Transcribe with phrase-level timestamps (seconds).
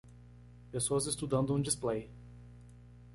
[0.71, 2.09] Pessoas estudando um display.